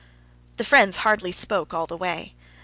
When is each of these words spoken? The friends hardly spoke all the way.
The 0.57 0.63
friends 0.63 0.97
hardly 1.05 1.31
spoke 1.31 1.75
all 1.75 1.85
the 1.85 1.95
way. 1.95 2.33